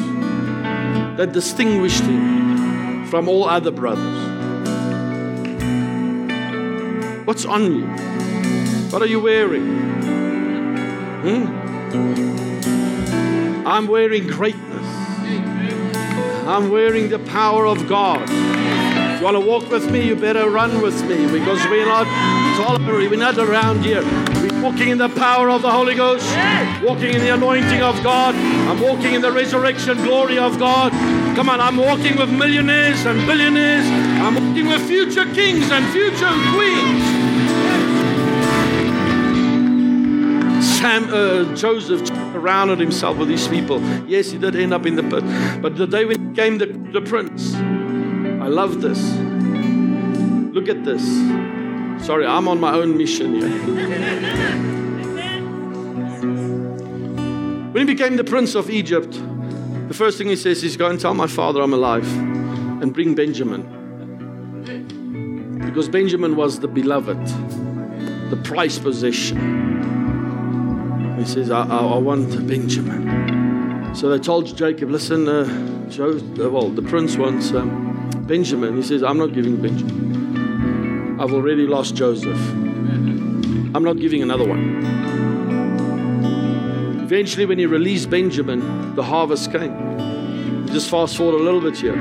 [1.19, 4.19] that distinguished him from all other brothers.
[7.25, 7.87] What's on you?
[8.91, 9.69] What are you wearing?
[11.23, 12.58] Hmm?
[13.69, 14.87] I'm wearing greatness.
[16.49, 18.23] I'm wearing the power of God.
[18.23, 22.07] If you want to walk with me, you better run with me because we're not
[22.57, 23.11] tolerant.
[23.11, 24.03] We're not around here.
[24.41, 26.25] We're walking in the power of the Holy Ghost,
[26.83, 28.35] walking in the anointing of God.
[28.35, 30.93] I'm walking in the resurrection glory of God.
[31.37, 33.85] Come on, I'm walking with millionaires and billionaires.
[34.25, 37.18] I'm walking with future kings and future queens.
[40.79, 43.83] Sam, uh, Joseph surrounded himself with these people.
[44.07, 45.25] Yes, he did end up in the pit,
[45.61, 49.03] but the day when he became the, the prince, I love this.
[50.55, 51.03] Look at this.
[52.07, 53.49] Sorry, I'm on my own mission here.
[57.73, 59.21] When he became the prince of Egypt,
[59.89, 62.07] the first thing he says is, Go and tell my father I'm alive
[62.81, 63.75] and bring Benjamin.
[65.59, 67.27] Because Benjamin was the beloved,
[68.31, 69.78] the prized possession.
[71.19, 73.95] He says, I, I, I want Benjamin.
[73.95, 77.53] So they told Jacob, Listen, uh, Joe, uh, well, the prince wants.
[77.53, 77.89] Um,
[78.29, 78.77] Benjamin.
[78.77, 81.19] He says, I'm not giving Benjamin.
[81.19, 82.39] I've already lost Joseph.
[83.75, 84.85] I'm not giving another one.
[87.03, 90.67] Eventually, when he released Benjamin, the harvest came.
[90.67, 91.97] Just fast forward a little bit here.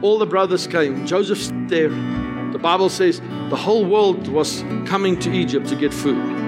[0.00, 1.06] All the brothers came.
[1.06, 1.90] Joseph's there.
[1.90, 3.20] The Bible says
[3.50, 6.47] the whole world was coming to Egypt to get food.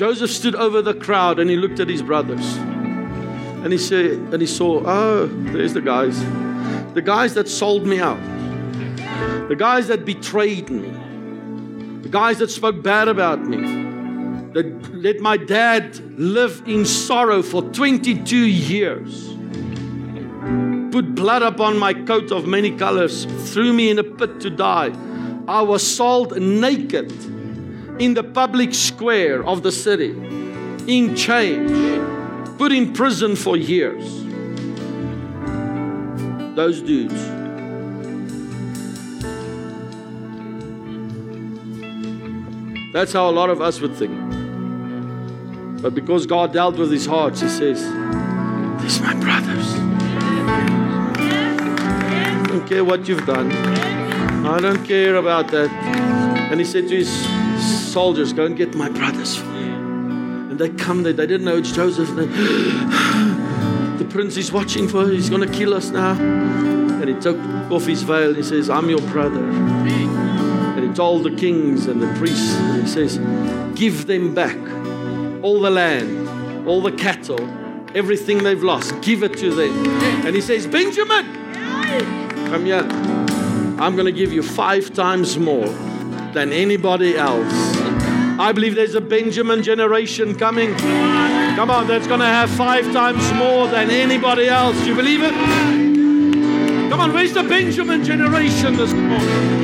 [0.00, 2.56] Joseph stood over the crowd and he looked at his brothers.
[2.56, 6.18] And he said, and he saw, oh, there's the guys.
[6.94, 8.18] The guys that sold me out,
[9.50, 10.88] the guys that betrayed me,
[12.00, 13.58] the guys that spoke bad about me,
[14.54, 19.28] that let my dad live in sorrow for 22 years,
[20.92, 24.92] put blood upon my coat of many colors, threw me in a pit to die.
[25.46, 27.12] I was sold naked
[28.00, 30.12] in the public square of the city,
[30.86, 31.70] in chains,
[32.56, 34.24] put in prison for years.
[36.56, 37.22] Those dudes.
[42.94, 44.18] That's how a lot of us would think.
[45.82, 47.82] But because God dealt with his hearts, he says,
[48.82, 49.74] These my brothers.
[51.18, 53.52] I don't care what you've done.
[54.46, 55.70] I don't care about that.
[56.50, 57.29] And he said to his
[57.90, 59.38] soldiers, Go and get my brothers.
[59.38, 61.12] And they come there.
[61.12, 62.08] They didn't know it's Joseph.
[62.16, 66.12] the prince is watching for He's going to kill us now.
[66.12, 67.38] And he took
[67.70, 68.34] off his veil.
[68.34, 69.42] He says, I'm your brother.
[69.42, 73.18] And he told the kings and the priests, and he says,
[73.74, 74.56] Give them back
[75.42, 77.40] all the land, all the cattle,
[77.94, 79.00] everything they've lost.
[79.00, 79.86] Give it to them.
[80.26, 81.24] And he says, Benjamin,
[82.48, 82.86] come here.
[83.80, 85.68] I'm going to give you five times more
[86.32, 87.69] than anybody else.
[88.40, 90.74] I believe there's a Benjamin generation coming.
[90.74, 94.80] Come on, that's going to have five times more than anybody else.
[94.80, 95.34] Do you believe it?
[96.90, 99.60] Come on, where's the Benjamin generation this morning?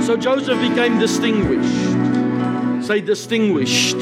[0.00, 2.86] So Joseph became distinguished.
[2.86, 3.98] Say distinguished.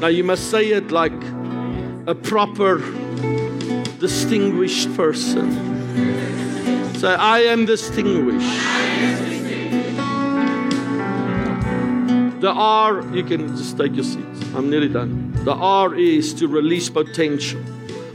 [0.00, 1.18] Now you must say it like
[2.06, 2.80] a proper,
[3.98, 5.50] distinguished person.
[6.96, 9.33] Say, I am distinguished.
[12.44, 14.54] The R, you can just take your seats.
[14.54, 15.32] I'm nearly done.
[15.46, 17.58] The R is to release potential.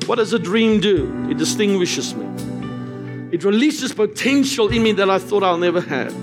[0.06, 1.28] What does a dream do?
[1.32, 2.28] It distinguishes me.
[3.32, 6.16] It releases potential in me that I thought I'll never have.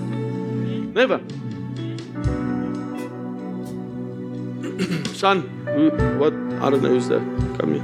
[0.95, 1.17] Never.
[5.13, 6.31] Son, who, what?
[6.63, 7.19] I don't know who's there.
[7.59, 7.83] Come here.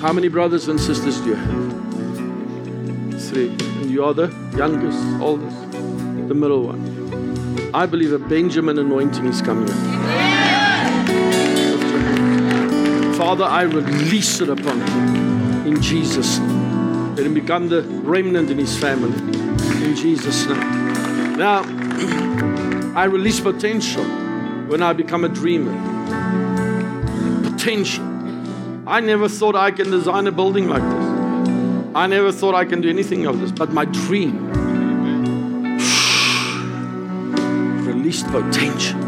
[0.00, 1.74] How many brothers and sisters do you have?
[3.20, 3.75] Three.
[3.96, 7.70] You are the youngest, oldest, the middle one.
[7.72, 9.68] I believe a Benjamin anointing is coming.
[13.14, 17.14] Father, I release it upon him in Jesus' name.
[17.16, 19.16] Let him become the remnant in his family
[19.82, 21.38] in Jesus' name.
[21.38, 21.62] Now,
[22.94, 24.04] I release potential
[24.68, 25.72] when I become a dreamer.
[27.50, 28.04] Potential.
[28.86, 31.15] I never thought I can design a building like this.
[31.96, 34.52] I never thought I can do anything of this, but my dream
[37.86, 39.00] released potential.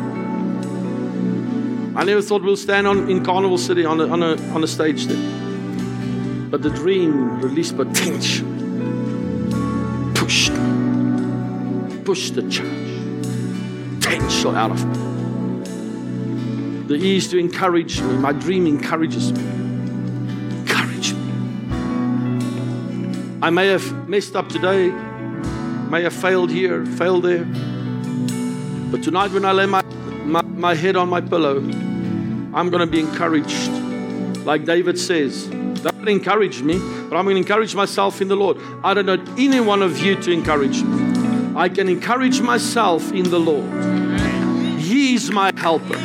[1.95, 4.67] I never thought we'll stand on in Carnival City on a, on a, on a
[4.67, 6.49] stage there.
[6.49, 8.49] But the dream released potential.
[10.15, 10.55] Pushed.
[12.07, 14.01] Pushed the church.
[14.01, 14.95] Potential out of me.
[16.87, 18.17] The E is to encourage me.
[18.17, 19.58] My dream encourages me.
[23.41, 27.45] I may have messed up today, may have failed here, failed there.
[28.91, 29.81] But tonight, when I lay my,
[30.25, 33.69] my, my head on my pillow, I'm going to be encouraged.
[34.45, 36.79] Like David says, don't encourage me,
[37.09, 38.57] but I'm going to encourage myself in the Lord.
[38.83, 41.55] I don't know any one of you to encourage me.
[41.55, 43.71] I can encourage myself in the Lord.
[44.81, 45.97] He is my helper.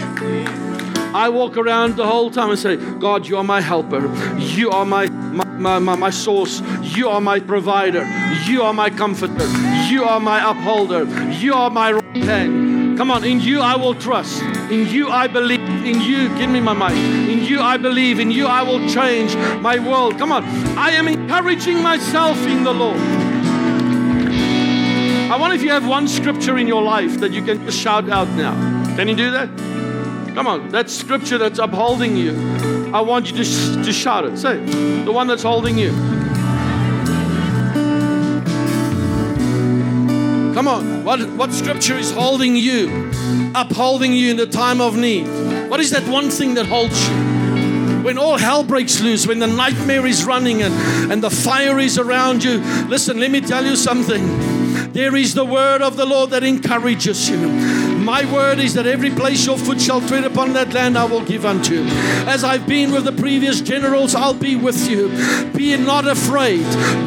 [1.15, 4.01] I walk around the whole time and say, God, you are my helper.
[4.37, 6.59] You are my, my, my, my, source.
[6.95, 8.07] You are my provider.
[8.45, 9.47] You are my comforter.
[9.89, 11.05] You are my upholder.
[11.31, 12.97] You are my right hand.
[12.97, 14.43] Come on, in you I will trust.
[14.43, 15.59] In you I believe.
[15.59, 16.95] In you, give me my mic.
[16.95, 18.19] In you I believe.
[18.19, 20.19] In you I will change my world.
[20.19, 20.43] Come on.
[20.77, 22.99] I am encouraging myself in the Lord.
[25.31, 28.07] I wonder if you have one scripture in your life that you can just shout
[28.09, 28.53] out now.
[28.95, 29.49] Can you do that?
[30.35, 32.33] Come on, that scripture that's upholding you.
[32.93, 34.37] I want you to, sh- to shout it.
[34.37, 34.63] Say,
[35.03, 35.91] the one that's holding you.
[40.53, 43.11] Come on, what, what scripture is holding you,
[43.55, 45.25] upholding you in the time of need?
[45.67, 48.03] What is that one thing that holds you?
[48.03, 51.97] When all hell breaks loose, when the nightmare is running and, and the fire is
[51.97, 54.91] around you, listen, let me tell you something.
[54.91, 57.39] There is the word of the Lord that encourages you.
[58.03, 61.23] My word is that every place your foot shall tread upon that land I will
[61.23, 61.75] give unto.
[61.75, 61.83] You.
[62.27, 65.09] As I've been with the previous generals, I'll be with you.
[65.53, 66.65] Be not afraid.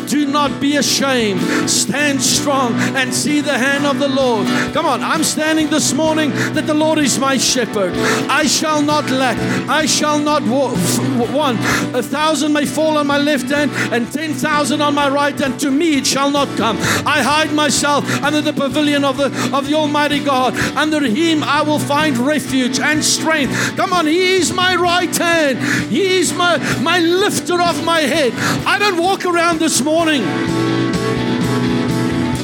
[0.09, 1.41] Do not be ashamed.
[1.69, 4.47] Stand strong and see the hand of the Lord.
[4.73, 7.93] Come on, I'm standing this morning that the Lord is my shepherd.
[8.31, 9.37] I shall not lack.
[9.69, 11.59] I shall not want.
[11.95, 15.61] A thousand may fall on my left hand and ten thousand on my right hand.
[15.61, 16.77] To me it shall not come.
[17.07, 20.55] I hide myself under the pavilion of the of the Almighty God.
[20.93, 23.77] Him I will find refuge and strength.
[23.77, 25.59] Come on, He is my right hand.
[25.91, 28.33] He is my my lifter of my head.
[28.67, 30.23] I don't walk around this morning.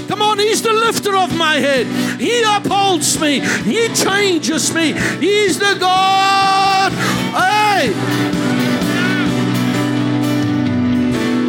[0.09, 1.87] Come on, He's the lifter of my head.
[2.21, 3.41] He upholds me.
[3.41, 4.93] He changes me.
[4.93, 6.93] He's the God.
[7.33, 7.93] Hey!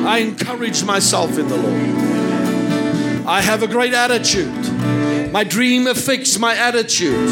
[0.06, 3.26] I encourage myself in the Lord.
[3.26, 4.93] I have a great attitude.
[5.34, 7.28] My dream affects my attitude.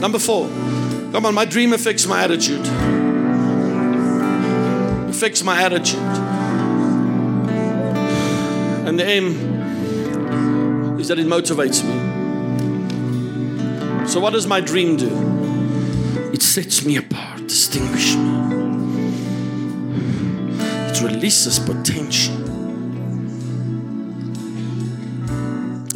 [0.00, 0.48] Number four.
[1.12, 2.66] Come on, my dream affects my attitude.
[5.08, 6.00] Affects my attitude.
[8.88, 11.94] And the aim is that it motivates me.
[14.08, 15.08] So, what does my dream do?
[16.32, 18.32] It sets me apart, distinguishes me.
[20.90, 22.34] It releases potential.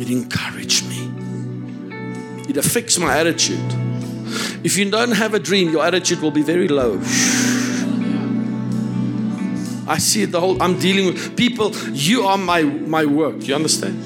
[0.01, 0.86] It encourages me.
[2.57, 3.61] It affects my attitude.
[4.65, 6.95] If you don't have a dream, your attitude will be very low.
[9.87, 13.47] I see it the whole I'm dealing with people, you are my my work.
[13.47, 13.99] You understand?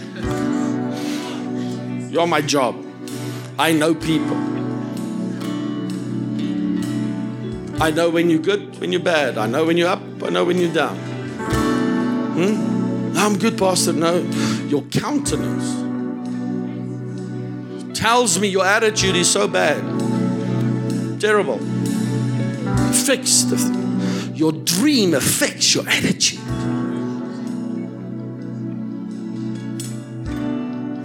[2.11, 2.74] You're my job.
[3.57, 4.36] I know people.
[7.80, 9.38] I know when you're good, when you're bad.
[9.38, 10.96] I know when you're up, I know when you're down.
[12.34, 13.16] Hmm?
[13.16, 13.92] I'm good, Pastor.
[13.92, 14.18] No,
[14.66, 15.89] your countenance
[18.01, 19.78] tells me your attitude is so bad.
[21.20, 21.59] Terrible.
[23.05, 23.59] Fix the
[24.34, 26.40] your dream affects your attitude.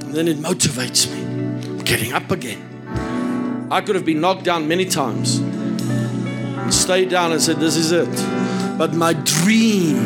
[0.03, 1.21] And then it motivates me.
[1.69, 3.67] I'm Getting up again.
[3.69, 7.91] I could have been knocked down many times and stayed down and said, This is
[7.91, 8.07] it.
[8.77, 9.97] But my dream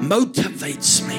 [0.00, 1.11] motivates me.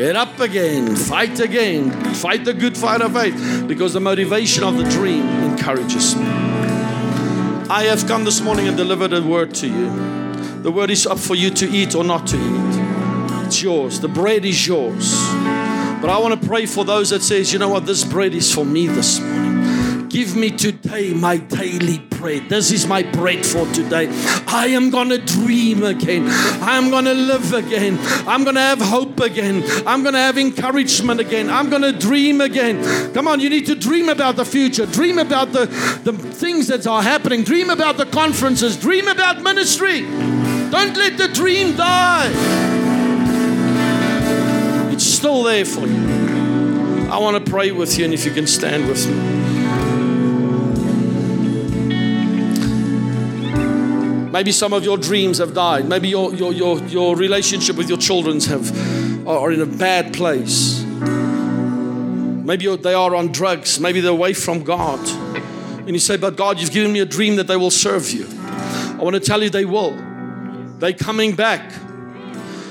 [0.00, 4.78] Get up again, fight again, fight the good fight of faith because the motivation of
[4.78, 6.24] the dream encourages me.
[6.24, 10.62] I have come this morning and delivered a word to you.
[10.62, 13.44] The word is up for you to eat or not to eat.
[13.46, 14.00] It's yours.
[14.00, 15.12] The bread is yours.
[16.00, 18.50] But I want to pray for those that says, you know what, this bread is
[18.50, 19.59] for me this morning.
[20.10, 22.48] Give me today my daily bread.
[22.48, 24.08] This is my bread for today.
[24.48, 26.24] I am going to dream again.
[26.60, 27.96] I'm going to live again.
[28.26, 29.62] I'm going to have hope again.
[29.86, 31.48] I'm going to have encouragement again.
[31.48, 33.14] I'm going to dream again.
[33.14, 34.84] Come on, you need to dream about the future.
[34.84, 35.66] Dream about the,
[36.02, 37.44] the things that are happening.
[37.44, 38.76] Dream about the conferences.
[38.76, 40.00] Dream about ministry.
[40.00, 42.32] Don't let the dream die.
[44.92, 47.08] It's still there for you.
[47.10, 49.39] I want to pray with you, and if you can stand with me.
[54.30, 55.88] Maybe some of your dreams have died.
[55.88, 60.82] Maybe your, your, your, your relationship with your children have, are in a bad place.
[60.82, 63.80] Maybe they are on drugs.
[63.80, 65.00] Maybe they're away from God.
[65.80, 68.26] And you say, But God, you've given me a dream that they will serve you.
[68.40, 69.96] I want to tell you they will.
[70.78, 71.72] They're coming back.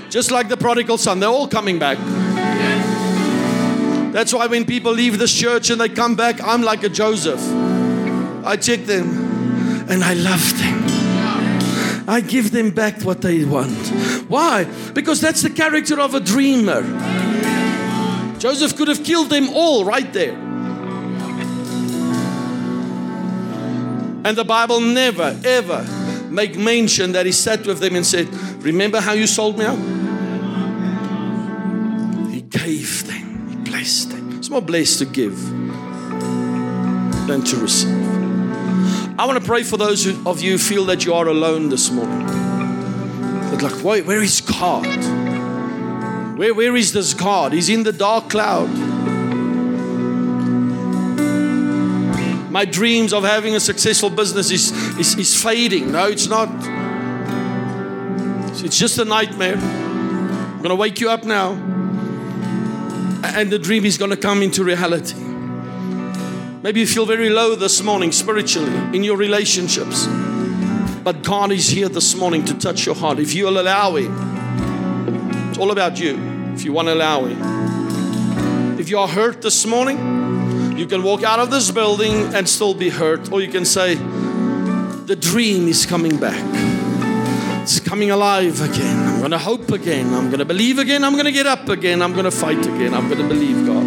[0.10, 1.98] Just like the prodigal son, they're all coming back.
[4.14, 7.42] That's why when people leave this church and they come back, I'm like a Joseph.
[8.46, 10.89] I check them and I love them.
[12.10, 13.88] I give them back what they want.
[14.28, 14.64] Why?
[14.96, 16.82] Because that's the character of a dreamer.
[18.40, 20.34] Joseph could have killed them all right there.
[24.26, 25.86] And the Bible never, ever
[26.32, 28.28] make mention that he sat with them and said,
[28.64, 29.78] Remember how you sold me out?
[32.32, 34.36] He gave them, he blessed them.
[34.40, 35.40] It's more blessed to give
[37.28, 38.09] than to receive.
[39.20, 41.92] I want to pray for those of you who feel that you are alone this
[41.92, 42.26] morning.
[43.52, 44.86] But like, wait, where is God?
[46.38, 47.52] Where, where is this God?
[47.52, 48.70] He's in the dark cloud.
[52.50, 55.92] My dreams of having a successful business is, is, is fading.
[55.92, 56.48] No, it's not.
[58.64, 59.58] It's just a nightmare.
[59.58, 61.56] I'm going to wake you up now.
[63.26, 65.29] And the dream is going to come into reality.
[66.62, 70.08] Maybe you feel very low this morning spiritually in your relationships.
[71.04, 73.18] But God is here this morning to touch your heart.
[73.18, 76.20] If you'll allow Him, it's all about you.
[76.54, 78.78] If you want to allow Him.
[78.78, 82.74] If you are hurt this morning, you can walk out of this building and still
[82.74, 83.32] be hurt.
[83.32, 86.44] Or you can say, The dream is coming back.
[87.64, 89.08] It's coming alive again.
[89.08, 90.14] I'm going to hope again.
[90.14, 91.06] I'm going to believe again.
[91.06, 92.02] I'm going to get up again.
[92.02, 92.94] I'm going to fight again.
[92.94, 93.79] I'm going to believe God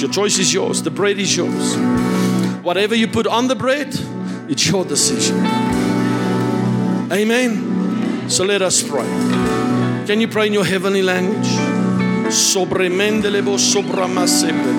[0.00, 0.82] Your choice is yours.
[0.82, 1.76] The bread is yours.
[2.62, 3.94] Whatever you put on the bread,
[4.48, 5.36] it's your decision.
[7.12, 8.28] Amen.
[8.28, 9.06] So let us pray.
[10.06, 11.46] Can you pray in your heavenly language?
[12.28, 14.72] Sobremendelebo sobramasebre.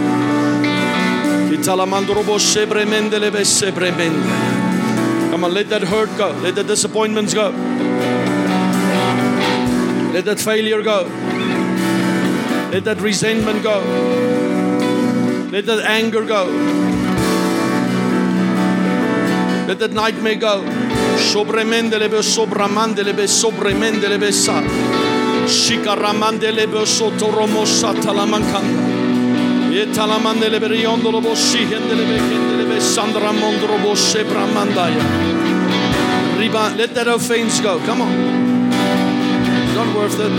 [1.50, 5.32] Kitalamandrobo sebremendelebe sebremende.
[5.32, 6.32] Come on, let that hurt go.
[6.42, 7.52] Let the disappointments go.
[10.14, 11.04] Let that failure go.
[12.72, 13.80] Let that resentment go.
[15.56, 16.52] Let that anger go.
[19.66, 20.62] Let that nightmare go.
[21.32, 24.60] Sobremendelebe sobramandelebe sobremendelebe sa.
[25.48, 28.84] Shikaramandele besotoromo satalamankanda.
[29.72, 35.04] Etalamandele beriondolo boshi hendele bekendele besandra mondro boshe bramandaya.
[36.36, 37.80] Riba, let that offense go.
[37.86, 38.12] Come on.
[39.64, 40.34] It's not worth it.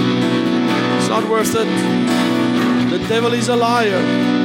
[0.98, 2.90] It's not worth it.
[2.90, 4.35] The devil is a liar.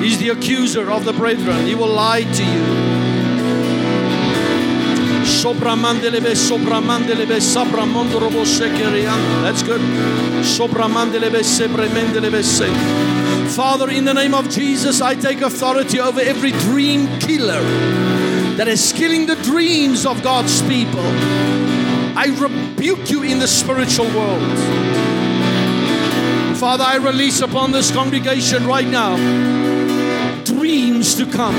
[0.00, 1.66] He's the accuser of the brethren.
[1.66, 2.90] He will lie to you.
[9.42, 9.80] That's good.
[13.50, 17.62] Father, in the name of Jesus, I take authority over every dream killer
[18.56, 21.00] that is killing the dreams of God's people.
[22.16, 24.58] I rebuke you in the spiritual world.
[26.58, 29.16] Father, I release upon this congregation right now
[30.44, 31.56] dreams to come,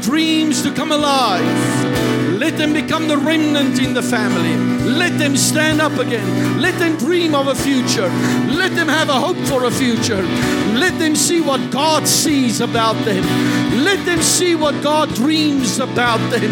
[0.00, 1.44] dreams to come alive.
[2.38, 4.56] Let them become the remnant in the family.
[4.84, 6.60] Let them stand up again.
[6.60, 8.08] Let them dream of a future.
[8.48, 10.22] Let them have a hope for a future.
[10.76, 13.24] Let them see what God sees about them.
[13.84, 16.50] Let them see what God dreams about them.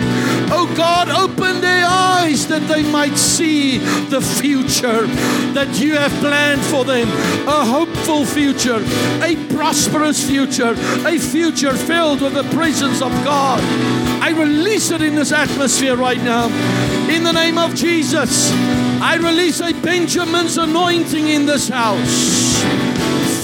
[0.53, 5.07] Oh God, open their eyes that they might see the future
[5.55, 7.09] that you have planned for them.
[7.49, 8.83] A hopeful future,
[9.23, 10.75] a prosperous future,
[11.07, 13.61] a future filled with the presence of God.
[14.23, 16.47] I release it in this atmosphere right now.
[17.09, 18.53] In the name of Jesus,
[19.01, 22.92] I release a Benjamin's anointing in this house.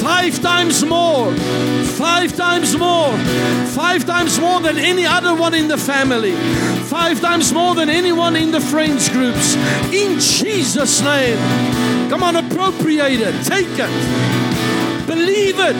[0.00, 3.16] Five times more, five times more,
[3.66, 6.32] five times more than any other one in the family,
[6.84, 9.56] five times more than anyone in the friends groups.
[9.92, 11.38] In Jesus' name.
[12.08, 15.76] Come on, appropriate it, take it, believe it.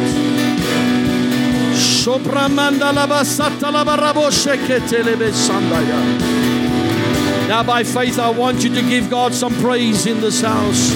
[7.49, 10.93] Now, by faith, I want you to give God some praise in this house.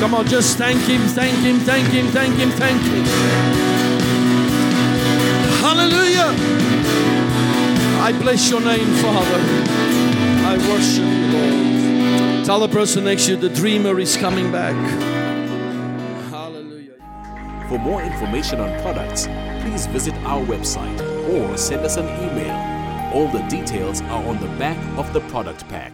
[0.00, 3.04] Come on, just thank Him, thank Him, thank Him, thank Him, thank Him.
[5.60, 6.34] Hallelujah.
[8.00, 9.40] I bless your name, Father.
[10.48, 12.46] I worship you, Lord.
[12.46, 14.74] Tell the person next to you the dreamer is coming back.
[16.30, 16.94] Hallelujah.
[17.68, 19.26] For more information on products,
[19.60, 22.71] please visit our website or send us an email.
[23.12, 25.92] All the details are on the back of the product pack.